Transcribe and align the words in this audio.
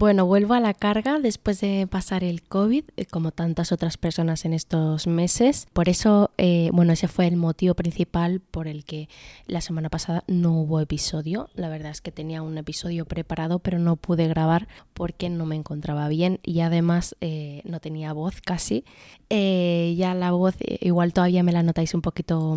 Bueno, 0.00 0.26
vuelvo 0.26 0.54
a 0.54 0.60
la 0.60 0.74
carga 0.74 1.18
después 1.18 1.60
de 1.60 1.88
pasar 1.90 2.22
el 2.22 2.42
COVID, 2.42 2.84
eh, 2.96 3.06
como 3.06 3.32
tantas 3.32 3.72
otras 3.72 3.96
personas 3.96 4.44
en 4.44 4.52
estos 4.52 5.08
meses. 5.08 5.66
Por 5.72 5.88
eso, 5.88 6.30
eh, 6.38 6.70
bueno, 6.72 6.92
ese 6.92 7.08
fue 7.08 7.26
el 7.26 7.34
motivo 7.36 7.74
principal 7.74 8.38
por 8.38 8.68
el 8.68 8.84
que 8.84 9.08
la 9.48 9.60
semana 9.60 9.88
pasada 9.88 10.22
no 10.28 10.52
hubo 10.52 10.78
episodio. 10.78 11.48
La 11.56 11.68
verdad 11.68 11.90
es 11.90 12.00
que 12.00 12.12
tenía 12.12 12.42
un 12.42 12.56
episodio 12.58 13.06
preparado, 13.06 13.58
pero 13.58 13.80
no 13.80 13.96
pude 13.96 14.28
grabar 14.28 14.68
porque 14.94 15.30
no 15.30 15.46
me 15.46 15.56
encontraba 15.56 16.06
bien 16.06 16.38
y 16.44 16.60
además 16.60 17.16
eh, 17.20 17.62
no 17.64 17.80
tenía 17.80 18.12
voz 18.12 18.40
casi. 18.40 18.84
ya 19.28 20.14
la 20.14 20.30
voz, 20.30 20.54
igual 20.80 21.12
todavía 21.12 21.42
me 21.42 21.50
la 21.50 21.64
notáis 21.64 21.92
un 21.94 22.02
poquito 22.02 22.56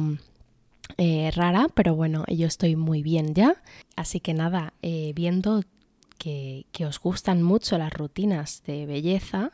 rara, 1.34 1.70
pero 1.74 1.96
bueno, 1.96 2.24
yo 2.28 2.46
estoy 2.46 2.76
muy 2.76 3.02
bien 3.02 3.34
ya. 3.34 3.56
Así 3.96 4.20
que 4.20 4.36
nada, 4.36 4.74
viendo 5.16 5.64
que, 6.22 6.86
os 6.86 7.00
gustan 7.00 7.42
mucho 7.42 7.78
las 7.80 7.92
rutinas 7.92 8.62
de 8.66 8.86
belleza. 8.86 9.52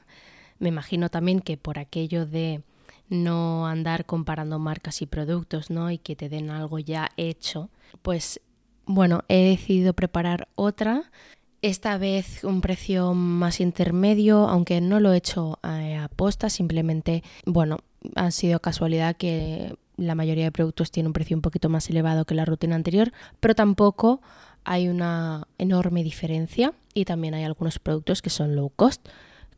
Me 0.59 0.67
imagino 0.67 1.09
también 1.09 1.39
que 1.39 1.55
por 1.55 1.79
aquello 1.79 2.25
de 2.25 2.61
no 3.09 3.67
andar 3.67 4.05
comparando 4.05 4.59
marcas 4.59 5.01
y 5.01 5.05
productos, 5.05 5.69
¿no? 5.69 5.91
Y 5.91 5.97
que 5.97 6.17
te 6.17 6.27
den 6.27 6.49
algo 6.49 6.79
ya 6.79 7.09
hecho, 7.15 7.69
pues 8.01 8.41
bueno, 8.85 9.23
he 9.29 9.49
decidido 9.49 9.93
preparar 9.93 10.49
otra. 10.55 11.09
Esta 11.61 11.97
vez 11.97 12.43
un 12.43 12.59
precio 12.59 13.13
más 13.13 13.61
intermedio, 13.61 14.49
aunque 14.49 14.81
no 14.81 14.99
lo 14.99 15.13
he 15.13 15.17
hecho 15.17 15.59
eh, 15.63 15.95
a 15.95 16.09
posta, 16.09 16.49
simplemente, 16.49 17.23
bueno, 17.45 17.77
ha 18.15 18.29
sido 18.31 18.59
casualidad 18.59 19.15
que 19.15 19.77
la 19.95 20.15
mayoría 20.15 20.43
de 20.43 20.51
productos 20.51 20.91
tiene 20.91 21.07
un 21.07 21.13
precio 21.13 21.35
un 21.35 21.41
poquito 21.41 21.69
más 21.69 21.89
elevado 21.89 22.25
que 22.25 22.35
la 22.35 22.45
rutina 22.45 22.75
anterior, 22.75 23.11
pero 23.39 23.55
tampoco 23.55 24.21
hay 24.67 24.89
una 24.89 25.47
enorme 25.57 26.03
diferencia 26.03 26.73
y 26.93 27.05
también 27.05 27.33
hay 27.33 27.45
algunos 27.45 27.79
productos 27.79 28.21
que 28.21 28.29
son 28.29 28.55
low 28.55 28.69
cost, 28.75 29.07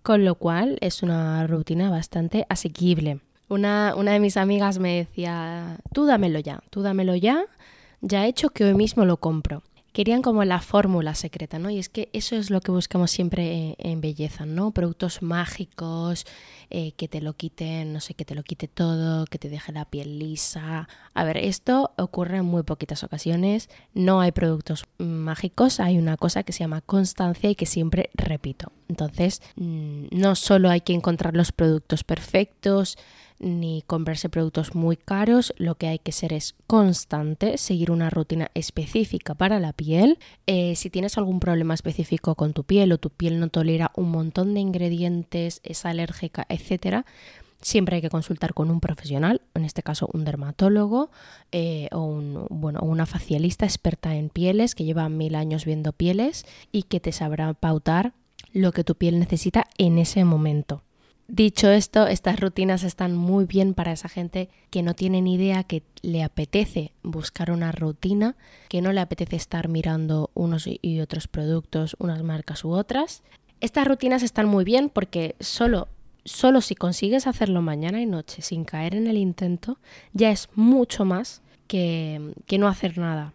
con 0.03 0.24
lo 0.24 0.36
cual 0.36 0.78
es 0.81 1.03
una 1.03 1.46
rutina 1.47 1.90
bastante 1.90 2.46
asequible. 2.47 3.19
Una, 3.50 3.96
una 3.98 4.12
de 4.12 4.19
mis 4.19 4.38
amigas 4.38 4.78
me 4.78 4.96
decía, 4.98 5.80
tú 5.94 6.06
dámelo 6.06 6.40
ya, 6.40 6.62
tú 6.69 6.84
dámelo 6.84 7.16
ya, 7.16 7.46
ya 8.02 8.25
he 8.25 8.30
hecho 8.30 8.52
que 8.52 8.64
hoy 8.64 8.75
mismo 8.75 9.03
lo 9.03 9.18
compro 9.18 9.64
querían 9.94 10.22
como 10.22 10.44
la 10.44 10.61
fórmula 10.61 11.16
secreta, 11.16 11.59
¿no? 11.59 11.69
Y 11.69 11.79
es 11.79 11.89
que 11.89 12.09
eso 12.13 12.35
es 12.35 12.50
lo 12.50 12.61
que 12.61 12.72
buscamos 12.72 13.11
siempre 13.11 13.75
en, 13.77 14.01
belleza, 14.01 14.45
¿no? 14.45 14.72
Productos 14.72 15.22
mágicos, 15.22 16.25
eh, 16.69 16.94
que 16.94 17.07
te 17.07 17.21
lo 17.21 17.33
quiten, 17.33 17.94
no 17.94 18.00
sé, 18.00 18.13
que 18.13 18.25
te 18.25 18.36
lo 18.36 18.44
quite 18.44 18.68
todo, 18.68 19.25
que 19.25 19.39
te 19.39 19.50
deje 19.50 19.71
la 19.71 19.86
piel 19.86 20.19
lisa. 20.19 20.88
A 21.13 21.24
ver, 21.24 21.38
esto 21.38 21.91
ocurre 21.97 22.38
en 22.38 22.45
muy 22.45 22.63
poquitas 22.63 23.03
ocasiones, 23.03 23.69
no 23.94 24.21
hay 24.21 24.31
productos 24.31 24.86
mágicos, 24.97 25.80
hay 25.80 25.97
una 25.97 26.18
cosa 26.18 26.44
que 26.44 26.53
se 26.53 26.59
llama 26.59 26.81
constancia 26.81 27.50
y 27.50 27.56
que 27.56 27.65
siempre 27.65 28.09
repito. 28.13 28.71
Entonces, 28.88 29.42
mm, 29.56 30.07
no 30.12 30.35
solo 30.35 30.69
hay 30.69 30.81
que 30.81 30.94
encontrar 30.94 31.35
los 31.35 31.51
productos 31.51 32.03
perfectos, 32.03 32.97
ni 33.39 33.83
comprarse 33.88 34.30
productos 34.30 34.75
muy 34.75 34.97
caros, 34.97 35.53
lo 35.57 35.75
que 35.75 35.88
hay 35.88 36.00
que 36.00 36.12
ser 36.12 36.33
es 36.33 36.56
constante, 36.68 37.57
seguir 37.57 37.91
una 37.91 38.09
rutina 38.09 38.51
específica 38.53 39.33
para 39.33 39.59
la 39.59 39.74
piel. 39.74 40.19
Eh, 40.45 40.75
si 40.75 40.89
tienes 40.89 41.18
algún 41.18 41.39
problema 41.39 41.74
específico 41.74 42.36
con 42.36 42.53
tu 42.53 42.63
piel 42.63 42.91
o 42.91 42.97
tu 42.97 43.09
piel 43.09 43.39
no 43.39 43.47
tolera 43.47 43.91
un 43.95 44.12
montón 44.12 44.53
de 44.53 44.59
ingredientes, 44.59 45.62
es 45.63 45.86
alérgica, 45.86 46.45
etcétera, 46.50 47.06
siempre 47.62 47.97
hay 47.97 48.01
que 48.01 48.09
consultar 48.09 48.53
con 48.53 48.69
un 48.71 48.80
profesional, 48.80 49.42
en 49.53 49.65
este 49.65 49.83
caso 49.83 50.09
un 50.13 50.25
dermatólogo 50.25 51.09
eh, 51.51 51.89
o 51.92 52.21
bueno, 52.50 52.80
una 52.81 53.06
facialista 53.06 53.65
experta 53.65 54.15
en 54.15 54.30
pieles 54.30 54.75
que 54.75 54.85
lleva 54.85 55.09
mil 55.09 55.35
años 55.35 55.65
viendo 55.65 55.94
pieles 55.94 56.45
y 56.71 56.83
que 56.83 57.00
te 57.00 57.12
sabrá 57.12 57.53
pautar 57.53 58.13
lo 58.53 58.71
que 58.71 58.83
tu 58.83 58.95
piel 58.95 59.19
necesita 59.19 59.65
en 59.77 59.97
ese 59.97 60.24
momento. 60.25 60.83
Dicho 61.31 61.70
esto, 61.70 62.08
estas 62.08 62.40
rutinas 62.40 62.84
están 62.84 63.16
muy 63.16 63.46
bien 63.46 63.76
para 63.76 63.92
esa 63.92 64.10
gente 64.10 64.50
que 64.72 64.81
no 64.81 64.96
tiene 64.96 65.22
ni 65.22 65.36
idea, 65.36 65.64
que 65.64 65.84
le 66.02 66.24
apetece 66.24 66.92
buscar 67.04 67.52
una 67.52 67.72
rutina, 67.72 68.36
que 68.68 68.81
no 68.81 68.92
le 68.92 69.00
apetece 69.00 69.36
estar 69.36 69.68
mirando 69.68 70.31
unos 70.34 70.66
y 70.66 71.00
otros 71.02 71.28
productos, 71.28 71.96
unas 72.00 72.24
marcas 72.24 72.66
u 72.66 72.72
otras. 72.72 73.22
Estas 73.62 73.88
rutinas 73.88 74.24
están 74.24 74.48
muy 74.48 74.64
bien 74.64 74.90
porque 74.90 75.36
solo, 75.40 75.88
solo 76.26 76.62
si 76.62 76.74
consigues 76.74 77.28
hacerlo 77.28 77.62
mañana 77.62 78.02
y 78.02 78.08
noche 78.08 78.42
sin 78.42 78.66
caer 78.66 78.96
en 78.96 79.06
el 79.06 79.18
intento, 79.18 79.78
ya 80.14 80.31
es 80.31 80.50
mucho 80.56 81.06
más 81.06 81.44
que, 81.68 82.34
que 82.48 82.58
no 82.58 82.68
hacer 82.68 82.98
nada. 82.98 83.34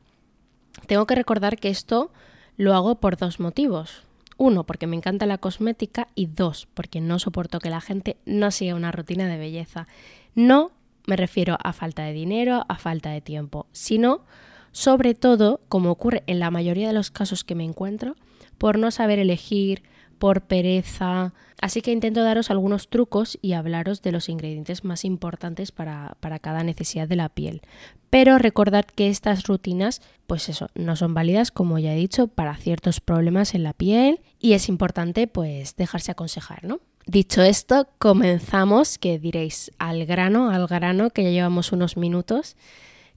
Tengo 0.88 1.06
que 1.06 1.14
recordar 1.14 1.58
que 1.58 1.68
esto 1.68 2.10
lo 2.56 2.74
hago 2.74 2.96
por 2.96 3.16
dos 3.16 3.38
motivos. 3.38 4.02
Uno, 4.36 4.64
porque 4.64 4.86
me 4.86 4.96
encanta 4.96 5.26
la 5.26 5.38
cosmética 5.38 6.08
y 6.14 6.26
dos, 6.26 6.66
porque 6.74 7.00
no 7.00 7.18
soporto 7.18 7.60
que 7.60 7.70
la 7.70 7.80
gente 7.80 8.16
no 8.26 8.50
siga 8.50 8.74
una 8.74 8.92
rutina 8.92 9.28
de 9.28 9.38
belleza. 9.38 9.86
No 10.34 10.72
me 11.06 11.16
refiero 11.16 11.56
a 11.62 11.72
falta 11.72 12.02
de 12.02 12.12
dinero, 12.12 12.64
a 12.68 12.76
falta 12.76 13.10
de 13.10 13.20
tiempo, 13.20 13.66
sino 13.72 14.24
sobre 14.72 15.14
todo, 15.14 15.60
como 15.68 15.90
ocurre 15.90 16.24
en 16.26 16.40
la 16.40 16.50
mayoría 16.50 16.88
de 16.88 16.94
los 16.94 17.12
casos 17.12 17.44
que 17.44 17.54
me 17.54 17.64
encuentro, 17.64 18.16
por 18.58 18.78
no 18.78 18.90
saber 18.90 19.20
elegir, 19.20 19.84
por 20.18 20.42
pereza. 20.42 21.32
Así 21.60 21.80
que 21.80 21.92
intento 21.92 22.22
daros 22.22 22.50
algunos 22.50 22.88
trucos 22.88 23.38
y 23.40 23.52
hablaros 23.52 24.02
de 24.02 24.12
los 24.12 24.28
ingredientes 24.28 24.84
más 24.84 25.04
importantes 25.04 25.72
para, 25.72 26.16
cada 26.40 26.62
necesidad 26.62 27.08
de 27.08 27.16
la 27.16 27.28
piel. 27.28 27.62
Pero 28.10 28.38
recordad 28.38 28.84
que 28.84 29.08
estas 29.08 29.44
rutinas, 29.46 30.02
pues 30.26 30.48
eso, 30.48 30.68
no 30.74 30.96
son 30.96 31.14
válidas, 31.14 31.50
como 31.50 31.78
ya 31.78 31.94
he 31.94 31.96
dicho, 31.96 32.28
para 32.28 32.56
ciertos 32.56 33.00
problemas 33.00 33.54
en 33.54 33.62
la 33.62 33.72
piel 33.72 34.20
y 34.38 34.52
es 34.52 34.68
importante 34.68 35.26
pues 35.26 35.76
dejarse 35.76 36.12
aconsejar, 36.12 36.64
¿no? 36.64 36.80
Dicho 37.06 37.42
esto, 37.42 37.88
comenzamos, 37.98 38.98
que 38.98 39.18
diréis 39.18 39.70
al 39.78 40.06
grano, 40.06 40.50
al 40.50 40.66
grano, 40.66 41.10
que 41.10 41.22
ya 41.22 41.30
llevamos 41.30 41.72
unos 41.72 41.96
minutos. 41.96 42.56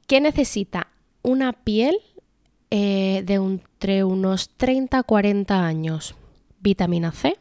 ¿Qué 0.08 0.20
necesita 0.20 0.88
una 1.22 1.54
piel 1.54 1.98
eh, 2.70 3.24
de 3.26 3.36
entre 3.36 4.04
unos 4.04 4.50
30 4.58 5.00
a 5.00 5.04
40 5.04 5.66
años? 5.66 6.16
Vitamina 6.60 7.12
C, 7.12 7.38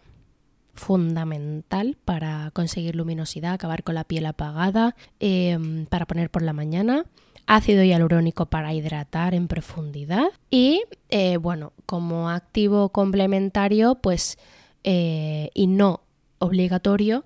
fundamental 0.74 1.96
para 2.04 2.50
conseguir 2.52 2.96
luminosidad, 2.96 3.54
acabar 3.54 3.82
con 3.82 3.94
la 3.94 4.04
piel 4.04 4.26
apagada, 4.26 4.94
em, 5.20 5.86
para 5.86 6.06
poner 6.06 6.30
por 6.30 6.42
la 6.42 6.52
mañana. 6.52 7.06
Ácido 7.46 7.84
hialurónico 7.84 8.46
para 8.46 8.74
hidratar 8.74 9.34
en 9.34 9.46
profundidad. 9.48 10.26
Y 10.50 10.82
eh, 11.10 11.36
bueno, 11.36 11.72
como 11.86 12.28
activo 12.28 12.88
complementario, 12.88 13.94
pues, 13.96 14.36
eh, 14.82 15.50
y 15.54 15.68
no 15.68 16.00
obligatorio, 16.38 17.24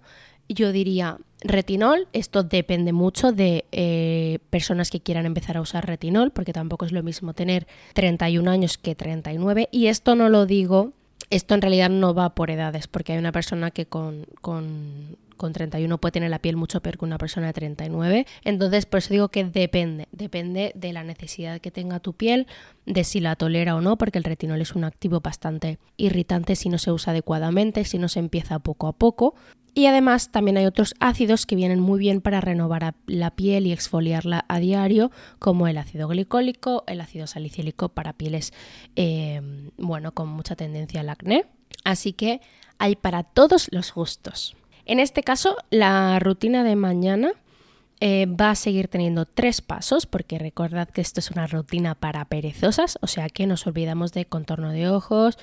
yo 0.49 0.73
diría 0.73 1.19
retinol. 1.43 2.09
Esto 2.13 2.43
depende 2.43 2.93
mucho 2.93 3.33
de 3.33 3.65
eh, 3.73 4.41
personas 4.51 4.91
que 4.91 5.01
quieran 5.01 5.27
empezar 5.27 5.57
a 5.57 5.61
usar 5.61 5.87
retinol, 5.87 6.31
porque 6.33 6.53
tampoco 6.53 6.85
es 6.85 6.93
lo 6.93 7.03
mismo 7.03 7.33
tener 7.35 7.67
31 7.95 8.51
años 8.51 8.79
que 8.79 8.95
39. 8.95 9.69
Y 9.73 9.87
esto 9.87 10.15
no 10.15 10.29
lo 10.29 10.47
digo, 10.47 10.93
esto 11.31 11.55
en 11.55 11.63
realidad 11.63 11.91
no 11.91 12.13
va 12.15 12.35
por 12.35 12.51
edades, 12.51 12.89
porque 12.89 13.13
hay 13.13 13.19
una 13.19 13.33
persona 13.33 13.71
que 13.71 13.87
con, 13.87 14.27
con, 14.41 15.17
con 15.37 15.53
31 15.53 15.99
puede 15.99 16.13
tener 16.13 16.31
la 16.31 16.41
piel 16.41 16.57
mucho 16.57 16.83
peor 16.83 16.99
que 16.99 17.05
una 17.05 17.19
persona 17.19 17.47
de 17.47 17.53
39. 17.55 18.27
Entonces, 18.45 18.85
por 18.85 18.99
eso 18.99 19.15
digo 19.15 19.29
que 19.29 19.45
depende, 19.45 20.09
depende 20.13 20.73
de 20.75 20.93
la 20.93 21.03
necesidad 21.05 21.61
que 21.61 21.71
tenga 21.71 22.01
tu 22.01 22.13
piel, 22.13 22.47
de 22.85 23.05
si 23.05 23.21
la 23.21 23.37
tolera 23.37 23.77
o 23.77 23.81
no, 23.81 23.97
porque 23.97 24.19
el 24.19 24.25
retinol 24.25 24.61
es 24.61 24.75
un 24.75 24.85
activo 24.85 25.21
bastante 25.21 25.79
irritante 25.97 26.57
si 26.57 26.69
no 26.69 26.79
se 26.79 26.93
usa 26.93 27.13
adecuadamente, 27.13 27.85
si 27.85 27.99
no 27.99 28.09
se 28.09 28.19
empieza 28.19 28.59
poco 28.59 28.89
a 28.89 28.93
poco. 28.93 29.35
Y 29.75 29.87
además 29.87 30.33
también 30.33 30.57
hay 30.57 30.67
otros 30.67 30.95
ácidos 30.99 31.47
que 31.47 31.57
vienen 31.57 31.81
muy 31.81 31.99
bien 31.99 32.21
para 32.21 32.41
renovar 32.41 32.95
la 33.07 33.31
piel 33.31 33.67
y 33.67 33.73
exfoliarla 33.73 34.45
a 34.49 34.59
diario, 34.59 35.11
como 35.39 35.69
el 35.69 35.79
ácido 35.79 36.09
glicólico, 36.09 36.85
el 36.87 37.01
ácido 37.01 37.27
salicílico 37.27 37.89
para 37.91 38.13
pieles, 38.13 38.53
eh, 38.97 39.41
bueno, 39.77 40.13
con 40.13 40.29
mucha 40.29 40.57
tendencia 40.57 41.01
al 41.01 41.09
acné. 41.09 41.47
Así 41.85 42.13
que 42.13 42.41
hay 42.79 42.97
para 42.97 43.23
todos 43.23 43.69
los 43.71 43.95
gustos. 43.95 44.57
En 44.87 44.99
este 44.99 45.23
caso, 45.23 45.57
la 45.71 46.19
rutina 46.19 46.65
de 46.65 46.75
mañana 46.75 47.33
eh, 48.01 48.27
va 48.27 48.51
a 48.51 48.57
seguir 48.57 48.89
teniendo 48.89 49.25
tres 49.25 49.61
pasos, 49.61 50.07
porque 50.07 50.39
recordad 50.39 50.89
que 50.89 51.01
esto 51.01 51.21
es 51.21 51.31
una 51.31 51.47
rutina 51.47 51.95
para 51.95 52.25
perezosas, 52.25 52.99
o 53.03 53.07
sea 53.07 53.29
que 53.29 53.47
nos 53.47 53.67
olvidamos 53.67 54.13
de 54.13 54.25
contorno 54.25 54.73
de 54.73 54.89
ojos, 54.89 55.39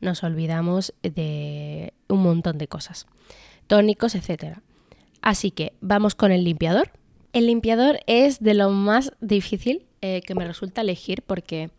nos 0.00 0.22
olvidamos 0.22 0.94
de 1.02 1.92
un 2.08 2.22
montón 2.22 2.58
de 2.58 2.68
cosas 2.68 3.06
tónicos, 3.66 4.14
etc. 4.14 4.58
Así 5.22 5.50
que 5.50 5.72
vamos 5.80 6.14
con 6.14 6.32
el 6.32 6.44
limpiador. 6.44 6.90
El 7.32 7.46
limpiador 7.46 8.00
es 8.06 8.40
de 8.40 8.54
lo 8.54 8.70
más 8.70 9.12
difícil 9.20 9.86
eh, 10.00 10.22
que 10.26 10.34
me 10.34 10.46
resulta 10.46 10.80
elegir 10.80 11.22
porque, 11.22 11.70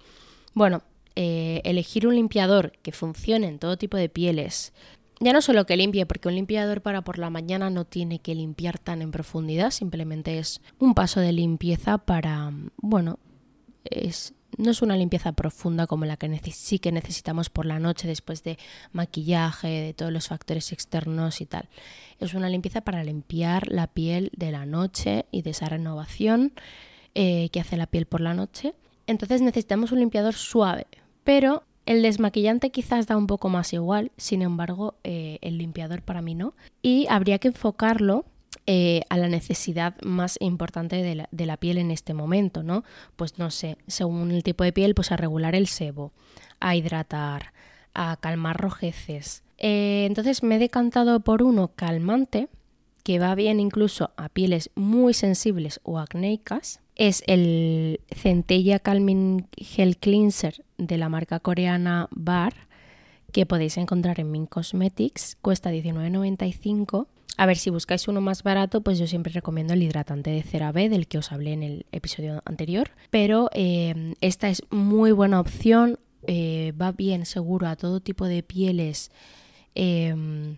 bueno, 0.54 0.84
eh, 1.16 1.62
elegir 1.64 2.06
un 2.08 2.16
limpiador 2.16 2.74
que 2.84 2.92
funcione 2.92 3.48
en 3.48 3.58
todo 3.58 3.78
tipo 3.78 3.98
de 3.98 4.10
pieles, 4.10 4.74
ya 5.20 5.34
no 5.34 5.42
solo 5.42 5.66
que 5.66 5.78
limpie, 5.78 6.06
porque 6.06 6.28
un 6.28 6.36
limpiador 6.36 6.82
para 6.82 7.02
por 7.02 7.18
la 7.18 7.32
mañana 7.32 7.70
no 7.70 7.86
tiene 7.86 8.20
que 8.20 8.36
limpiar 8.36 8.78
tan 8.78 9.02
en 9.02 9.10
profundidad, 9.10 9.72
simplemente 9.72 10.38
es 10.38 10.62
un 10.78 10.94
paso 10.94 11.20
de 11.20 11.32
limpieza 11.32 11.98
para, 11.98 12.52
bueno, 12.78 13.18
es 13.84 14.34
no 14.58 14.72
es 14.72 14.82
una 14.82 14.96
limpieza 14.96 15.34
profunda 15.34 15.88
como 15.88 16.06
la 16.06 16.18
que 16.18 16.28
sí 16.52 16.80
que 16.80 16.92
necesitamos 16.92 17.50
por 17.50 17.66
la 17.66 17.80
noche 17.80 18.08
después 18.08 18.44
de 18.44 18.58
maquillaje, 18.92 19.68
de 19.68 19.94
todos 19.94 20.12
los 20.12 20.28
factores 20.28 20.72
externos 20.72 21.42
y 21.42 21.46
tal. 21.46 21.70
Es 22.20 22.34
una 22.34 22.50
limpieza 22.50 22.82
para 22.82 23.04
limpiar 23.04 23.68
la 23.68 23.88
piel 23.88 24.32
de 24.36 24.52
la 24.52 24.66
noche 24.66 25.26
y 25.32 25.42
de 25.42 25.52
esa 25.52 25.68
renovación 25.68 26.54
eh, 27.16 27.50
que 27.52 27.60
hace 27.60 27.78
la 27.78 27.88
piel 27.88 28.06
por 28.06 28.22
la 28.22 28.34
noche. 28.34 28.74
Entonces 29.06 29.42
necesitamos 29.42 29.92
un 29.92 30.00
limpiador 30.00 30.34
suave, 30.34 30.88
pero 31.24 31.64
el 31.86 32.02
desmaquillante 32.02 32.70
quizás 32.70 33.08
da 33.08 33.16
un 33.16 33.28
poco 33.28 33.50
más 33.50 33.72
igual, 33.74 34.12
sin 34.18 34.42
embargo 34.42 34.96
eh, 35.04 35.40
el 35.42 35.58
limpiador 35.58 36.02
para 36.02 36.22
mí 36.22 36.36
no. 36.36 36.54
Y 36.82 37.08
habría 37.10 37.40
que 37.40 37.50
enfocarlo 37.50 38.26
eh, 38.70 39.04
a 39.10 39.18
la 39.18 39.30
necesidad 39.30 39.96
más 40.02 40.36
importante 40.42 41.02
de 41.02 41.46
la, 41.46 41.58
piel 41.58 41.78
en 41.78 41.90
este 41.90 42.14
momento, 42.14 42.64
¿no? 42.64 42.84
Pues 43.16 43.40
no 43.40 43.50
sé, 43.50 43.78
según 43.88 44.30
el 44.32 44.44
tipo 44.44 44.66
de 44.66 44.74
piel, 44.74 44.94
pues 44.94 45.14
a 45.14 45.16
regular 45.16 45.56
el 45.56 45.68
sebo, 45.68 46.12
a 46.60 46.76
hidratar, 46.76 47.54
a 47.94 48.18
calmar 48.18 48.58
rojeces. 48.58 49.44
Eh, 49.58 50.04
entonces 50.06 50.44
me 50.44 50.58
he 50.58 50.60
decantado 50.60 51.22
por 51.22 51.44
uno 51.44 51.70
calmante, 51.76 52.50
que 53.04 53.20
va 53.20 53.36
bien 53.36 53.62
incluso 53.62 54.12
a 54.18 54.28
pieles 54.28 54.70
muy 54.76 55.14
sensibles 55.14 55.80
o 55.84 55.98
acnéicas. 55.98 56.82
Es 56.96 57.24
el 57.26 58.02
Centella 58.14 58.80
Calming 58.80 59.48
Gel 59.56 59.96
Cleanser 59.96 60.66
de 60.78 60.98
la 60.98 61.08
marca 61.08 61.40
coreana 61.40 62.10
Bar, 62.12 62.67
que 63.38 63.46
podéis 63.46 63.78
encontrar 63.78 64.20
en 64.20 64.32
Min 64.32 64.48
Cosmetics. 64.48 65.38
Cuesta 65.44 65.72
$19.95 65.72 67.06
a 67.40 67.46
ver, 67.46 67.58
si 67.58 67.70
buscáis 67.70 68.08
uno 68.08 68.20
más 68.20 68.42
barato, 68.42 68.82
pues 68.82 68.98
yo 68.98 69.06
siempre 69.06 69.32
recomiendo 69.32 69.76
el 69.76 69.84
hidratante 69.84 70.32
de 70.32 70.42
CeraVe, 70.42 70.90
del 70.90 71.08
que 71.08 71.20
os 71.20 71.32
hablé 71.32 71.54
en 71.54 71.62
el 71.62 71.86
episodio 71.92 72.42
anterior. 72.46 72.90
Pero 73.12 73.52
eh, 73.54 74.16
esta 74.22 74.50
es 74.50 74.64
muy 74.72 75.12
buena 75.12 75.40
opción, 75.40 76.00
eh, 76.26 76.74
va 76.82 76.94
bien 76.94 77.28
seguro 77.28 77.68
a 77.68 77.76
todo 77.76 78.00
tipo 78.00 78.26
de 78.26 78.42
pieles. 78.42 79.12
Em, 79.76 80.58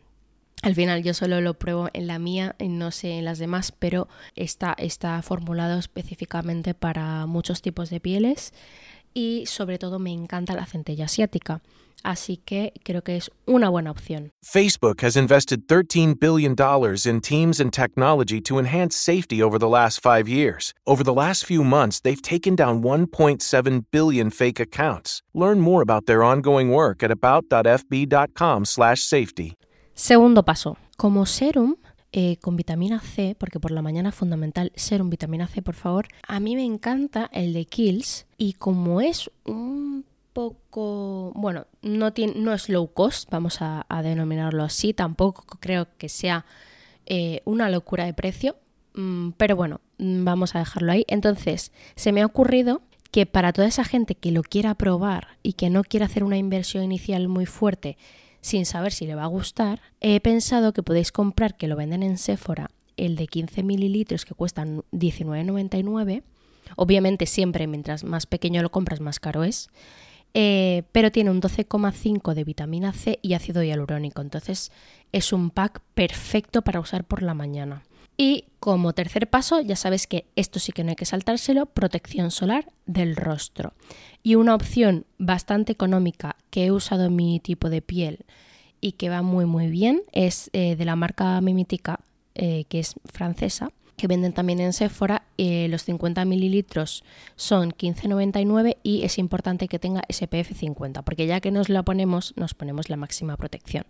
al 0.61 0.73
final 0.73 1.03
yo 1.03 1.13
solo 1.13 1.41
lo 1.41 1.55
pruebo 1.55 1.89
en 1.91 2.07
la 2.07 2.17
mía, 2.17 2.55
no 2.61 2.91
sé 2.91 3.17
en 3.17 3.25
las 3.25 3.39
demás, 3.39 3.73
pero 3.77 4.07
está, 4.37 4.73
está 4.77 5.21
formulado 5.21 5.79
específicamente 5.79 6.73
para 6.75 7.25
muchos 7.25 7.61
tipos 7.61 7.89
de 7.89 7.99
pieles 7.99 8.53
y 9.13 9.45
sobre 9.45 9.77
todo 9.77 9.99
me 9.99 10.11
encanta 10.11 10.55
la 10.55 10.65
centella 10.65 11.05
asiática. 11.05 11.61
Así 12.03 12.37
que 12.37 12.73
creo 12.83 13.03
que 13.03 13.17
es 13.17 13.29
una 13.45 13.69
buena 13.69 13.91
opción. 13.91 14.31
Facebook 14.41 15.03
has 15.03 15.17
invested 15.17 15.67
$13 15.67 16.19
billion 16.19 16.55
in 17.05 17.21
teams 17.21 17.59
and 17.59 17.71
technology 17.73 18.41
to 18.41 18.57
enhance 18.57 18.95
safety 18.95 19.43
over 19.43 19.59
the 19.59 19.67
last 19.67 20.01
five 20.01 20.29
years. 20.29 20.73
Over 20.87 21.03
the 21.03 21.13
last 21.13 21.45
few 21.45 21.63
months, 21.63 21.99
they've 21.99 22.21
taken 22.21 22.55
down 22.55 22.81
1.7 22.81 23.83
billion 23.91 24.29
fake 24.29 24.61
accounts. 24.61 25.21
Learn 25.33 25.59
more 25.59 25.81
about 25.81 26.05
their 26.05 26.23
ongoing 26.23 26.71
work 26.71 27.03
at 27.03 27.11
about.fb.com/safety. 27.11 29.55
Segundo 29.93 30.43
paso. 30.43 30.77
Como 30.95 31.25
serum, 31.25 31.75
eh, 32.11 32.37
con 32.37 32.55
vitamina 32.55 32.99
C, 32.99 33.35
porque 33.37 33.59
por 33.59 33.71
la 33.71 33.81
mañana 33.81 34.09
es 34.09 34.15
fundamental 34.15 34.71
serum 34.75 35.09
vitamina 35.09 35.47
C, 35.47 35.61
por 35.61 35.75
favor. 35.75 36.07
A 36.27 36.39
mí 36.39 36.55
me 36.55 36.65
encanta 36.65 37.29
el 37.33 37.53
de 37.53 37.65
Kills 37.65 38.25
y 38.37 38.53
como 38.53 38.99
es 38.99 39.29
un 39.45 40.05
poco, 40.33 41.31
bueno, 41.35 41.67
no, 41.81 42.13
tiene, 42.13 42.33
no 42.35 42.53
es 42.53 42.69
low 42.69 42.91
cost, 42.93 43.29
vamos 43.29 43.57
a, 43.61 43.85
denominarlo 44.01 44.63
así, 44.63 44.93
tampoco 44.93 45.43
creo 45.59 45.87
que 45.97 46.09
sea 46.09 46.45
eh, 47.05 47.41
una 47.45 47.69
locura 47.69 48.05
de 48.05 48.13
precio, 48.13 48.55
mm, 48.95 49.31
pero 49.37 49.55
bueno, 49.55 49.81
mm, 49.97 50.23
vamos 50.23 50.55
a 50.55 50.59
dejarlo 50.59 50.91
ahí. 50.91 51.05
Entonces, 51.07 51.71
se 51.95 52.11
me 52.11 52.21
ha 52.21 52.25
ocurrido 52.25 52.81
que 53.11 53.25
para 53.25 53.53
toda 53.53 53.67
esa 53.67 53.83
gente 53.83 54.15
que 54.15 54.31
lo 54.31 54.43
quiera 54.43 54.75
probar 54.75 55.37
y 55.43 55.53
que 55.53 55.69
no 55.69 55.83
quiera 55.83 56.05
hacer 56.05 56.23
una 56.23 56.37
inversión 56.37 56.83
inicial 56.83 57.27
muy 57.27 57.45
fuerte, 57.45 57.97
sin 58.41 58.65
saber 58.65 58.91
si 58.91 59.05
le 59.05 59.15
va 59.15 59.23
a 59.23 59.27
gustar, 59.27 59.81
he 60.01 60.19
pensado 60.19 60.73
que 60.73 60.83
podéis 60.83 61.11
comprar, 61.11 61.57
que 61.57 61.67
lo 61.67 61.75
venden 61.75 62.03
en 62.03 62.17
Sephora, 62.17 62.69
el 62.97 63.15
de 63.15 63.27
15 63.27 63.63
mililitros 63.63 64.25
que 64.25 64.33
cuestan 64.33 64.83
19,99. 64.91 66.23
Obviamente 66.75 67.25
siempre 67.25 67.67
mientras 67.67 68.03
más 68.03 68.25
pequeño 68.25 68.61
lo 68.61 68.71
compras 68.71 68.99
más 68.99 69.19
caro 69.19 69.43
es. 69.43 69.69
Eh, 70.35 70.83
pero 70.91 71.11
tiene 71.11 71.31
un 71.31 71.41
12,5 71.41 72.35
de 72.35 72.43
vitamina 72.43 72.93
C 72.93 73.19
y 73.21 73.33
ácido 73.33 73.63
hialurónico. 73.63 74.21
Entonces 74.21 74.71
es 75.11 75.33
un 75.33 75.49
pack 75.49 75.81
perfecto 75.95 76.61
para 76.61 76.79
usar 76.79 77.03
por 77.03 77.23
la 77.23 77.33
mañana. 77.33 77.83
Y 78.21 78.43
como 78.59 78.91
tercer 78.91 79.29
paso, 79.29 79.61
ya 79.61 79.77
sabes 79.77 80.05
que 80.05 80.25
esto 80.35 80.59
sí 80.59 80.73
que 80.73 80.83
no 80.83 80.89
hay 80.89 80.97
que 80.97 81.05
saltárselo, 81.05 81.67
protección 81.67 82.31
solar 82.31 82.69
del 82.85 83.15
rostro. 83.15 83.71
Y 84.23 84.35
una 84.35 84.55
opción 84.55 85.05
bastante 85.19 85.71
económica 85.71 86.35
que 86.49 86.65
he 86.65 86.71
usado 86.73 87.05
en 87.05 87.15
mi 87.15 87.39
tipo 87.39 87.69
de 87.69 87.81
piel 87.81 88.25
y 88.81 88.91
que 88.91 89.07
va 89.07 89.21
muy 89.21 89.45
muy 89.45 89.67
bien 89.67 90.01
es 90.11 90.49
eh, 90.51 90.75
de 90.75 90.83
la 90.83 90.97
marca 90.97 91.39
Mimitica, 91.39 92.01
eh, 92.35 92.65
que 92.67 92.79
es 92.79 92.95
francesa, 93.05 93.71
que 93.95 94.07
venden 94.07 94.33
también 94.33 94.59
en 94.59 94.73
Sephora. 94.73 95.23
Eh, 95.37 95.69
los 95.69 95.85
50 95.85 96.25
mililitros 96.25 97.05
son 97.37 97.71
15,99 97.71 98.79
y 98.83 99.03
es 99.03 99.17
importante 99.17 99.69
que 99.69 99.79
tenga 99.79 100.01
SPF 100.09 100.57
50, 100.57 101.03
porque 101.03 101.25
ya 101.25 101.39
que 101.39 101.51
nos 101.51 101.69
la 101.69 101.83
ponemos, 101.83 102.33
nos 102.35 102.53
ponemos 102.53 102.89
la 102.89 102.97
máxima 102.97 103.37
protección. 103.37 103.85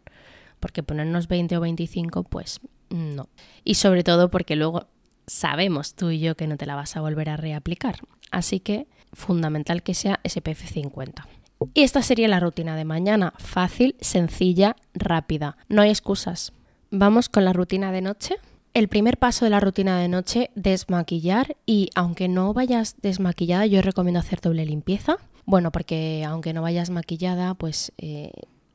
Porque 0.59 0.83
ponernos 0.83 1.27
20 1.27 1.57
o 1.57 1.61
25, 1.61 2.23
pues 2.23 2.59
no. 2.89 3.29
Y 3.63 3.75
sobre 3.75 4.03
todo 4.03 4.29
porque 4.29 4.55
luego 4.55 4.87
sabemos 5.27 5.95
tú 5.95 6.09
y 6.09 6.19
yo 6.19 6.35
que 6.35 6.47
no 6.47 6.57
te 6.57 6.65
la 6.65 6.75
vas 6.75 6.95
a 6.97 7.01
volver 7.01 7.29
a 7.29 7.37
reaplicar. 7.37 7.99
Así 8.31 8.59
que 8.59 8.87
fundamental 9.13 9.83
que 9.83 9.93
sea 9.93 10.19
SPF 10.23 10.65
50. 10.71 11.27
Y 11.73 11.81
esta 11.81 12.01
sería 12.01 12.27
la 12.27 12.39
rutina 12.39 12.75
de 12.75 12.85
mañana. 12.85 13.33
Fácil, 13.37 13.95
sencilla, 13.99 14.75
rápida. 14.93 15.57
No 15.67 15.81
hay 15.81 15.89
excusas. 15.89 16.53
Vamos 16.89 17.29
con 17.29 17.45
la 17.45 17.53
rutina 17.53 17.91
de 17.91 18.01
noche. 18.01 18.35
El 18.73 18.87
primer 18.87 19.17
paso 19.17 19.45
de 19.45 19.51
la 19.51 19.59
rutina 19.59 19.99
de 19.99 20.07
noche, 20.07 20.51
desmaquillar 20.55 21.57
y 21.65 21.89
aunque 21.95 22.27
no 22.27 22.53
vayas 22.53 22.95
desmaquillada, 23.01 23.65
yo 23.65 23.81
recomiendo 23.81 24.19
hacer 24.19 24.41
doble 24.41 24.65
limpieza. 24.65 25.17
Bueno, 25.45 25.71
porque 25.71 26.23
aunque 26.25 26.53
no 26.53 26.61
vayas 26.61 26.91
maquillada, 26.91 27.55
pues 27.55 27.91
eh, 27.97 28.31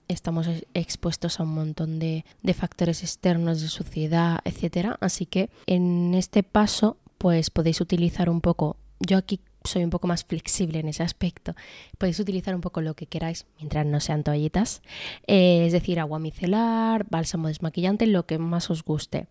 estamos 0.08 0.48
expuestos 0.74 1.40
a 1.40 1.42
un 1.42 1.54
montón 1.54 1.98
de, 1.98 2.24
factores 2.54 3.02
externos 3.02 3.60
de 3.60 3.68
suciedad, 3.68 4.38
etcétera. 4.44 4.96
Así 5.00 5.26
que 5.26 5.50
en 5.66 6.14
este 6.14 6.42
paso, 6.42 6.96
pues 7.18 7.50
podéis 7.50 7.80
utilizar 7.80 8.28
un 8.28 8.40
poco. 8.40 8.76
Yo 9.00 9.18
aquí 9.18 9.40
soy 9.64 9.82
un 9.82 9.90
poco 9.90 10.06
más 10.06 10.24
flexible 10.24 10.78
en 10.78 10.88
ese 10.88 11.02
aspecto. 11.02 11.54
Podéis 11.96 12.20
utilizar 12.20 12.54
un 12.54 12.60
poco 12.60 12.80
lo 12.80 12.94
que 12.94 13.06
queráis, 13.06 13.46
mientras 13.58 13.86
no 13.86 13.98
sean 14.00 14.22
toallitas. 14.22 14.82
Eh, 15.26 15.64
es 15.66 15.72
decir, 15.72 15.98
agua 15.98 16.18
micelar, 16.18 17.06
bálsamo 17.08 17.48
desmaquillante, 17.48 18.06
lo 18.06 18.26
que 18.26 18.38
más 18.38 18.70
os 18.70 18.84
guste. 18.84 19.26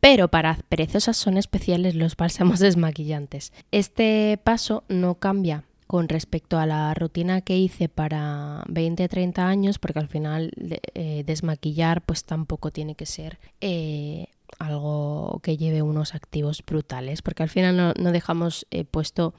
Pero 0.00 0.28
para 0.28 0.58
perezosas 0.68 1.16
son 1.16 1.36
especiales 1.36 1.94
los 1.94 2.16
bálsamos 2.16 2.58
desmaquillantes. 2.60 3.52
Este 3.70 4.38
paso 4.42 4.82
no 4.88 5.14
cambia 5.14 5.64
con 5.86 6.08
respecto 6.08 6.58
a 6.58 6.66
la 6.66 6.92
rutina 6.94 7.40
que 7.40 7.56
hice 7.56 7.88
para 7.88 8.64
20-30 8.66 9.38
años, 9.38 9.78
porque 9.78 10.00
al 10.00 10.08
final 10.08 10.50
eh, 10.94 11.22
desmaquillar 11.24 12.02
pues 12.02 12.24
tampoco 12.24 12.70
tiene 12.72 12.94
que 12.96 13.06
ser 13.06 13.38
eh, 13.60 14.26
algo 14.58 15.40
que 15.42 15.56
lleve 15.56 15.82
unos 15.82 16.14
activos 16.14 16.62
brutales, 16.66 17.22
porque 17.22 17.44
al 17.44 17.48
final 17.48 17.94
no, 17.96 18.12
dejamos 18.12 18.66
eh, 18.70 18.84
puesto 18.84 19.34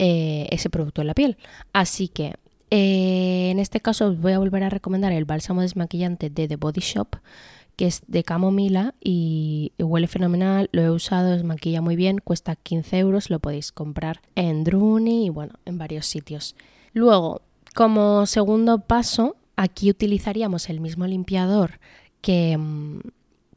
ese 0.00 0.70
producto 0.70 1.00
en 1.00 1.08
la 1.08 1.14
piel. 1.14 1.36
Así 1.72 2.06
que 2.06 2.34
en 2.70 3.58
este 3.58 3.80
caso 3.80 4.06
os 4.06 4.20
voy 4.20 4.32
a 4.32 4.38
volver 4.38 4.62
a 4.62 4.70
recomendar 4.70 5.10
el 5.12 5.24
bálsamo 5.24 5.62
desmaquillante 5.62 6.30
de 6.30 6.46
The 6.46 6.54
Body 6.54 6.80
Shop 6.80 7.16
que 7.78 7.86
es 7.86 8.02
de 8.08 8.24
camomila 8.24 8.96
y 9.00 9.70
huele 9.78 10.08
fenomenal, 10.08 10.68
lo 10.72 10.82
he 10.82 10.90
usado, 10.90 11.32
es 11.32 11.44
maquilla 11.44 11.80
muy 11.80 11.94
bien, 11.94 12.18
cuesta 12.18 12.56
15 12.56 12.98
euros, 12.98 13.30
lo 13.30 13.38
podéis 13.38 13.70
comprar 13.70 14.20
en 14.34 14.64
Druni 14.64 15.26
y 15.26 15.28
bueno, 15.30 15.54
en 15.64 15.78
varios 15.78 16.04
sitios. 16.06 16.56
Luego, 16.92 17.40
como 17.76 18.26
segundo 18.26 18.80
paso, 18.80 19.36
aquí 19.54 19.90
utilizaríamos 19.90 20.68
el 20.70 20.80
mismo 20.80 21.06
limpiador 21.06 21.78
que, 22.20 22.58
mm, 22.58 22.98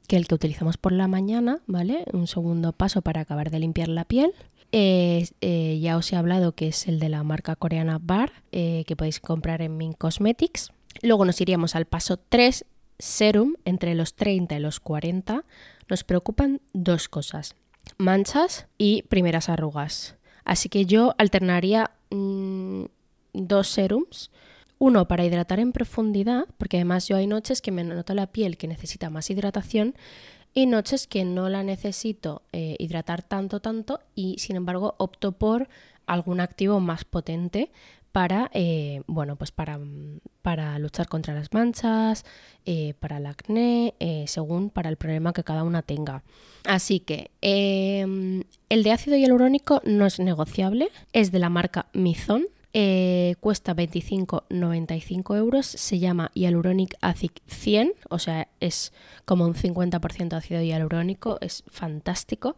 que 0.08 0.18
el 0.18 0.28
que 0.28 0.36
utilizamos 0.36 0.78
por 0.78 0.92
la 0.92 1.08
mañana, 1.08 1.58
¿vale? 1.66 2.06
Un 2.14 2.28
segundo 2.28 2.74
paso 2.74 3.02
para 3.02 3.22
acabar 3.22 3.50
de 3.50 3.58
limpiar 3.58 3.88
la 3.88 4.06
piel. 4.06 4.34
Eh, 4.72 5.80
ya 5.82 5.98
os 5.98 6.14
he 6.14 6.16
hablado 6.16 6.52
que 6.52 6.68
es 6.68 6.88
el 6.88 7.00
de 7.00 7.10
la 7.10 7.24
marca 7.24 7.56
coreana 7.56 7.98
Bar, 8.00 8.32
eh, 8.52 8.84
que 8.86 8.96
podéis 8.96 9.20
comprar 9.20 9.64
en 9.64 9.78
Min 9.78 9.94
Cosmetics. 9.94 10.72
Luego 11.02 11.26
nos 11.26 11.42
iríamos 11.42 11.76
al 11.76 11.86
paso 11.86 12.18
3 12.18 12.66
serum 13.02 13.56
entre 13.66 13.96
los 13.96 14.16
30 14.16 14.56
y 14.56 14.60
los 14.60 14.80
40 14.80 15.44
nos 15.90 16.04
preocupan 16.04 16.62
dos 16.74 17.10
cosas, 17.10 17.56
manchas 17.98 18.68
y 18.78 19.04
primeras 19.04 19.50
arrugas. 19.50 20.16
Así 20.46 20.70
que 20.70 20.86
yo 20.86 21.14
alternaría 21.18 21.92
mm, 22.10 22.86
dos 23.34 23.68
serums, 23.68 24.32
uno 24.78 25.08
para 25.08 25.26
hidratar 25.26 25.60
en 25.60 25.72
profundidad, 25.72 26.46
porque 26.58 26.78
además 26.78 27.08
yo 27.08 27.16
hay 27.16 27.28
noches 27.28 27.62
que 27.62 27.72
me 27.72 27.84
noto 27.84 28.14
la 28.14 28.28
piel 28.28 28.58
que 28.58 28.68
necesita 28.68 29.10
más 29.10 29.30
hidratación 29.30 29.96
y 30.54 30.66
noches 30.66 31.08
que 31.08 31.24
no 31.24 31.50
la 31.50 31.64
necesito 31.64 32.44
eh, 32.52 32.76
hidratar 32.80 33.24
tanto, 33.24 33.60
tanto 33.62 34.00
y 34.16 34.38
sin 34.40 34.56
embargo 34.56 34.96
opto 34.98 35.34
por 35.34 35.70
algún 36.06 36.40
activo 36.40 36.80
más 36.80 37.06
potente 37.06 37.72
para, 38.12 38.52
eh, 38.54 39.02
bueno, 39.08 39.36
pues 39.36 39.52
para, 39.52 39.80
para, 40.42 40.78
luchar 40.80 41.08
contra 41.08 41.34
las 41.34 41.54
manchas, 41.54 42.26
eh, 42.66 42.94
para 43.00 43.18
el 43.18 43.26
acné, 43.26 43.94
eh, 44.00 44.26
según 44.28 44.70
para 44.70 44.90
el 44.90 44.98
problema 44.98 45.34
que 45.34 45.44
cada 45.44 45.64
una 45.64 45.82
tenga. 45.82 46.24
Así 46.66 47.00
que 47.00 47.32
em, 47.42 48.44
el 48.70 48.84
de 48.84 48.92
ácido 48.92 49.18
hialurónico 49.18 49.82
no 49.86 50.06
es 50.06 50.20
negociable, 50.20 50.90
es 51.14 51.32
de 51.32 51.40
la 51.40 51.50
marca 51.50 51.88
Mizon. 51.94 52.46
cuesta 53.40 53.76
25,95 53.76 55.36
euros, 55.38 55.66
se 55.66 56.00
llama 56.00 56.32
Hyaluronic 56.34 56.96
Acid 57.02 57.32
100, 57.48 57.94
o 58.10 58.20
sea, 58.20 58.48
es 58.60 58.94
como 59.26 59.46
un 59.46 59.56
50% 59.56 60.34
ácido 60.34 60.62
hialurónico, 60.62 61.38
es 61.42 61.64
fantástico. 61.68 62.56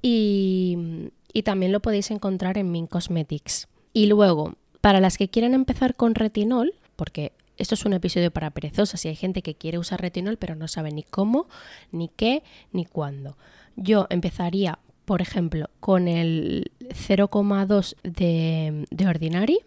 Y, 0.00 1.10
y 1.32 1.42
también 1.42 1.72
lo 1.72 1.80
podéis 1.80 2.10
encontrar 2.10 2.58
en 2.58 2.70
Min 2.70 2.86
Cosmetics. 2.86 3.68
Y 3.94 4.06
luego, 4.06 4.54
para 4.84 5.00
las 5.00 5.16
que 5.16 5.30
quieran 5.30 5.54
empezar 5.54 5.94
con 5.94 6.14
retinol, 6.14 6.74
porque 6.94 7.32
esto 7.56 7.74
es 7.74 7.86
un 7.86 7.94
episodio 7.94 8.30
para 8.30 8.50
perezosas 8.50 9.02
y 9.02 9.08
hay 9.08 9.16
gente 9.16 9.40
que 9.40 9.54
quiere 9.54 9.78
usar 9.78 10.02
retinol 10.02 10.36
pero 10.36 10.56
no 10.56 10.68
sabe 10.68 10.92
ni 10.92 11.04
cómo, 11.04 11.48
ni 11.90 12.08
qué, 12.08 12.42
ni 12.70 12.84
cuándo. 12.84 13.38
Yo 13.76 14.06
empezaría, 14.10 14.78
por 15.06 15.22
ejemplo, 15.22 15.70
con 15.80 16.06
el 16.06 16.70
0,2 16.80 17.96
de, 18.02 18.84
de 18.90 19.08
Ordinary, 19.08 19.60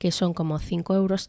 que 0.00 0.10
son 0.10 0.34
como 0.34 0.58
5,30 0.58 0.96
euros, 0.96 1.28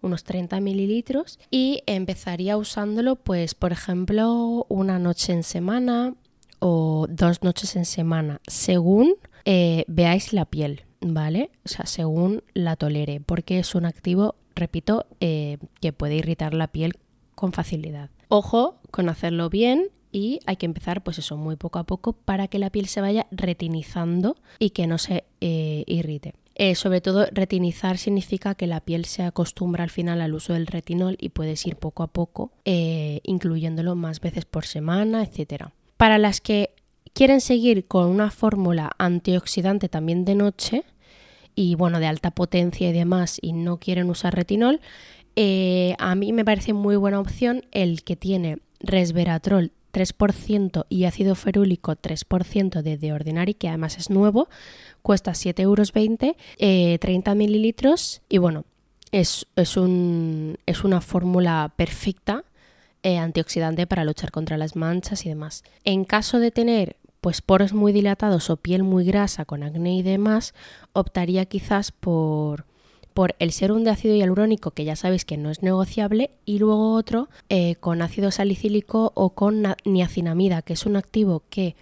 unos 0.00 0.24
30 0.24 0.60
mililitros, 0.60 1.38
y 1.50 1.82
empezaría 1.84 2.56
usándolo, 2.56 3.16
pues, 3.16 3.54
por 3.54 3.70
ejemplo, 3.70 4.64
una 4.70 4.98
noche 4.98 5.34
en 5.34 5.42
semana 5.42 6.14
o 6.58 7.06
dos 7.06 7.42
noches 7.42 7.76
en 7.76 7.84
semana, 7.84 8.40
según 8.46 9.16
eh, 9.44 9.84
veáis 9.88 10.32
la 10.32 10.46
piel. 10.46 10.84
¿Vale? 11.00 11.50
O 11.64 11.68
sea, 11.68 11.86
según 11.86 12.42
la 12.54 12.76
tolere, 12.76 13.20
porque 13.20 13.58
es 13.58 13.74
un 13.74 13.84
activo, 13.84 14.36
repito, 14.54 15.06
eh, 15.20 15.58
que 15.80 15.92
puede 15.92 16.16
irritar 16.16 16.54
la 16.54 16.68
piel 16.68 16.94
con 17.34 17.52
facilidad. 17.52 18.10
Ojo 18.28 18.80
con 18.90 19.08
hacerlo 19.08 19.50
bien 19.50 19.88
y 20.12 20.40
hay 20.46 20.56
que 20.56 20.66
empezar 20.66 21.02
pues 21.02 21.18
eso 21.18 21.36
muy 21.36 21.56
poco 21.56 21.78
a 21.78 21.84
poco 21.84 22.12
para 22.12 22.48
que 22.48 22.58
la 22.58 22.70
piel 22.70 22.86
se 22.86 23.00
vaya 23.00 23.26
retinizando 23.30 24.36
y 24.58 24.70
que 24.70 24.86
no 24.86 24.98
se 24.98 25.24
eh, 25.40 25.84
irrite. 25.86 26.34
Eh, 26.56 26.74
sobre 26.74 27.00
todo 27.00 27.26
retinizar 27.32 27.96
significa 27.96 28.54
que 28.54 28.66
la 28.66 28.80
piel 28.80 29.06
se 29.06 29.22
acostumbra 29.22 29.84
al 29.84 29.90
final 29.90 30.20
al 30.20 30.34
uso 30.34 30.52
del 30.52 30.66
retinol 30.66 31.16
y 31.18 31.30
puedes 31.30 31.64
ir 31.66 31.76
poco 31.76 32.02
a 32.02 32.08
poco 32.08 32.52
incluyéndolo 32.64 33.94
más 33.94 34.20
veces 34.20 34.44
por 34.44 34.66
semana, 34.66 35.22
etc. 35.22 35.68
Para 35.96 36.18
las 36.18 36.40
que 36.40 36.74
quieren 37.12 37.40
seguir 37.40 37.86
con 37.86 38.06
una 38.06 38.30
fórmula 38.30 38.90
antioxidante 38.98 39.88
también 39.88 40.24
de 40.24 40.34
noche 40.34 40.84
y 41.54 41.74
bueno, 41.74 42.00
de 42.00 42.06
alta 42.06 42.30
potencia 42.30 42.88
y 42.88 42.92
demás 42.92 43.38
y 43.40 43.52
no 43.52 43.78
quieren 43.78 44.08
usar 44.10 44.34
retinol, 44.34 44.80
eh, 45.36 45.94
a 45.98 46.14
mí 46.14 46.32
me 46.32 46.44
parece 46.44 46.72
muy 46.72 46.96
buena 46.96 47.20
opción 47.20 47.64
el 47.72 48.02
que 48.02 48.16
tiene 48.16 48.58
resveratrol 48.80 49.72
3% 49.92 50.86
y 50.88 51.04
ácido 51.04 51.34
ferúlico 51.34 51.96
3% 51.96 52.82
de 52.82 52.96
The 52.96 53.12
Ordinary, 53.12 53.54
que 53.54 53.68
además 53.68 53.98
es 53.98 54.10
nuevo, 54.10 54.48
cuesta 55.02 55.32
7,20 55.32 55.62
euros, 55.62 55.92
30 57.00 57.34
mililitros 57.34 58.22
y 58.28 58.38
bueno, 58.38 58.64
es, 59.12 59.46
es, 59.56 59.76
un, 59.76 60.56
es 60.66 60.84
una 60.84 61.00
fórmula 61.00 61.72
perfecta 61.76 62.44
eh, 63.02 63.16
antioxidante 63.16 63.86
para 63.86 64.04
luchar 64.04 64.30
contra 64.30 64.56
las 64.56 64.76
manchas 64.76 65.24
y 65.26 65.30
demás. 65.30 65.64
En 65.84 66.04
caso 66.04 66.38
de 66.38 66.50
tener 66.50 66.96
pues 67.20 67.42
poros 67.42 67.72
muy 67.72 67.92
dilatados 67.92 68.50
o 68.50 68.56
piel 68.56 68.82
muy 68.82 69.04
grasa 69.04 69.44
con 69.44 69.62
acné 69.62 69.96
y 69.96 70.02
demás, 70.02 70.54
optaría 70.92 71.44
quizás 71.44 71.92
por, 71.92 72.64
por 73.14 73.34
el 73.38 73.52
serum 73.52 73.84
de 73.84 73.90
ácido 73.90 74.14
hialurónico, 74.14 74.70
que 74.70 74.84
ya 74.84 74.96
sabéis 74.96 75.24
que 75.24 75.36
no 75.36 75.50
es 75.50 75.62
negociable, 75.62 76.30
y 76.44 76.58
luego 76.58 76.94
otro 76.94 77.28
eh, 77.48 77.74
con 77.76 78.02
ácido 78.02 78.30
salicílico 78.30 79.12
o 79.14 79.30
con 79.30 79.64
niacinamida, 79.84 80.62
que 80.62 80.72
es 80.72 80.86
un 80.86 80.96
activo 80.96 81.42
que 81.50 81.76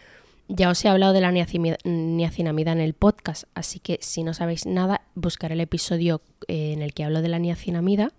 ya 0.49 0.71
os 0.71 0.83
he 0.85 0.89
hablado 0.89 1.13
de 1.13 1.21
la 1.21 1.31
niacinamida 1.31 2.73
en 2.73 2.81
el 2.81 2.95
podcast, 2.95 3.45
así 3.55 3.81
que 3.81 3.99
si 4.01 4.23
no 4.23 4.33
sabéis 4.33 4.65
nada, 4.65 5.03
buscar 5.15 5.53
el 5.53 5.61
episodio 5.61 6.23
eh, 6.49 6.73
en 6.73 6.83
el 6.83 6.95
que 6.95 7.05
hablo 7.05 7.21
de 7.21 7.29
la 7.29 7.39
niacinamida. 7.39 8.13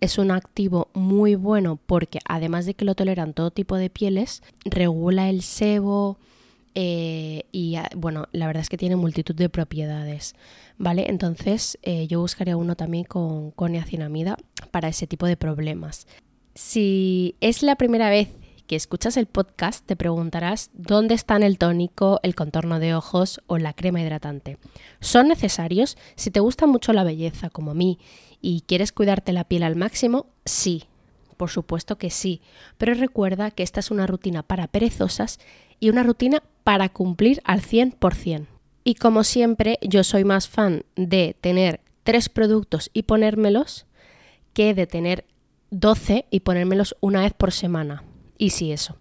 Es 0.00 0.18
un 0.18 0.32
activo 0.32 0.88
muy 0.92 1.34
bueno 1.34 1.78
porque 1.86 2.18
además 2.28 2.66
de 2.66 2.74
que 2.74 2.84
lo 2.84 2.94
toleran 2.94 3.32
todo 3.32 3.52
tipo 3.52 3.76
de 3.76 3.88
pieles, 3.88 4.42
regula 4.64 5.30
el 5.30 5.42
sebo, 5.42 6.18
eh, 6.74 7.44
y 7.52 7.76
ah, 7.76 7.88
bueno, 7.94 8.28
la 8.32 8.46
verdad 8.46 8.62
es 8.62 8.68
que 8.68 8.78
tiene 8.78 8.96
multitud 8.96 9.34
de 9.34 9.48
propiedades, 9.48 10.34
¿vale? 10.78 11.06
Entonces 11.08 11.78
eh, 11.82 12.06
yo 12.06 12.20
buscaría 12.20 12.56
uno 12.56 12.76
también 12.76 13.04
con, 13.04 13.50
con 13.50 13.72
niacinamida 13.72 14.36
para 14.70 14.88
ese 14.88 15.06
tipo 15.06 15.26
de 15.26 15.36
problemas. 15.36 16.06
Si 16.54 17.36
es 17.40 17.62
la 17.62 17.76
primera 17.76 18.10
vez 18.10 18.28
que 18.66 18.76
escuchas 18.76 19.16
el 19.16 19.26
podcast, 19.26 19.84
te 19.84 19.96
preguntarás 19.96 20.70
dónde 20.72 21.14
están 21.14 21.42
el 21.42 21.58
tónico, 21.58 22.20
el 22.22 22.34
contorno 22.34 22.78
de 22.78 22.94
ojos 22.94 23.40
o 23.46 23.58
la 23.58 23.74
crema 23.74 24.00
hidratante. 24.00 24.58
¿Son 25.00 25.28
necesarios? 25.28 25.98
Si 26.14 26.30
te 26.30 26.40
gusta 26.40 26.66
mucho 26.66 26.92
la 26.92 27.04
belleza, 27.04 27.50
como 27.50 27.72
a 27.72 27.74
mí, 27.74 27.98
y 28.40 28.62
quieres 28.62 28.92
cuidarte 28.92 29.32
la 29.32 29.44
piel 29.44 29.62
al 29.62 29.76
máximo, 29.76 30.26
sí, 30.44 30.84
por 31.36 31.50
supuesto 31.50 31.98
que 31.98 32.10
sí, 32.10 32.40
pero 32.78 32.94
recuerda 32.94 33.50
que 33.50 33.62
esta 33.62 33.80
es 33.80 33.90
una 33.90 34.06
rutina 34.06 34.42
para 34.42 34.68
perezosas 34.68 35.38
y 35.82 35.90
una 35.90 36.04
rutina 36.04 36.44
para 36.62 36.90
cumplir 36.90 37.42
al 37.44 37.60
100%. 37.60 38.46
Y 38.84 38.94
como 38.94 39.24
siempre, 39.24 39.80
yo 39.82 40.04
soy 40.04 40.22
más 40.22 40.48
fan 40.48 40.84
de 40.94 41.34
tener 41.40 41.80
tres 42.04 42.28
productos 42.28 42.88
y 42.94 43.02
ponérmelos 43.02 43.86
que 44.52 44.74
de 44.74 44.86
tener 44.86 45.24
12 45.70 46.26
y 46.30 46.40
ponérmelos 46.40 46.96
una 47.00 47.22
vez 47.22 47.32
por 47.32 47.50
semana. 47.50 48.04
Y 48.38 48.50
si 48.50 48.70
eso. 48.70 48.96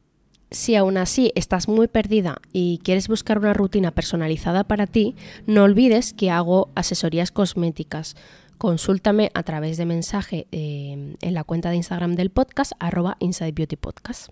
Si 0.49 0.75
aún 0.75 0.97
así 0.97 1.31
estás 1.35 1.67
muy 1.67 1.87
perdida 1.87 2.39
y 2.51 2.79
quieres 2.83 3.07
buscar 3.07 3.37
una 3.37 3.53
rutina 3.53 3.91
personalizada 3.91 4.63
para 4.63 4.87
ti, 4.87 5.15
no 5.45 5.63
olvides 5.63 6.13
que 6.13 6.31
hago 6.31 6.69
asesorías 6.73 7.29
cosméticas. 7.29 8.15
Consúltame 8.57 9.29
a 9.35 9.43
través 9.43 9.77
de 9.77 9.85
mensaje 9.85 10.47
eh, 10.51 11.15
en 11.21 11.33
la 11.35 11.43
cuenta 11.43 11.69
de 11.69 11.75
Instagram 11.75 12.15
del 12.15 12.31
podcast, 12.31 12.71
arroba 12.79 13.17
Inside 13.19 13.51
Beauty 13.51 13.75
Podcast. 13.75 14.31